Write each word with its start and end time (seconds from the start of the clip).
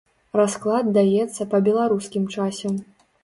Расклад 0.39 0.87
даецца 0.95 1.47
па 1.53 1.57
беларускім 1.69 2.25
часе. 2.37 2.75